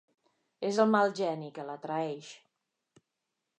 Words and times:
És 0.69 0.79
el 0.83 0.89
mal 0.95 1.13
geni, 1.19 1.51
que 1.59 1.67
la 1.69 1.77
traeix. 1.85 2.33